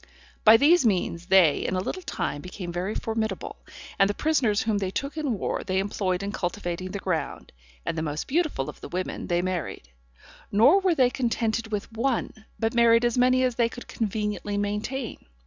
By 0.43 0.57
these 0.57 0.83
means 0.83 1.27
they 1.27 1.59
in 1.59 1.75
a 1.75 1.79
little 1.79 2.01
time 2.01 2.41
became 2.41 2.71
very 2.73 2.95
formidable, 2.95 3.57
and 3.99 4.09
the 4.09 4.15
prisoners 4.15 4.63
whom 4.63 4.79
they 4.79 4.89
took 4.89 5.15
in 5.15 5.37
war 5.37 5.61
they 5.63 5.77
employed 5.77 6.23
in 6.23 6.31
cultivating 6.31 6.89
the 6.89 6.97
ground, 6.97 7.51
and 7.85 7.95
the 7.95 8.01
most 8.01 8.25
beautiful 8.27 8.67
of 8.67 8.81
the 8.81 8.89
women 8.89 9.27
they 9.27 9.43
married; 9.43 9.89
nor 10.51 10.79
were 10.79 10.95
they 10.95 11.11
contented 11.11 11.71
with 11.71 11.91
one, 11.91 12.31
but 12.57 12.73
married 12.73 13.05
as 13.05 13.15
many 13.15 13.43
as 13.43 13.53
they 13.53 13.69
could 13.69 13.87
conveniently 13.87 14.57
maintain. 14.57 15.23